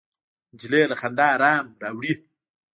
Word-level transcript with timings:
نجلۍ 0.53 0.83
له 0.89 0.95
خندا 1.01 1.25
ارام 1.35 1.65
راوړي. 1.81 2.13